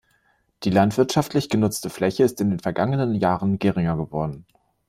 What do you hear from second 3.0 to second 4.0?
Jahren geringer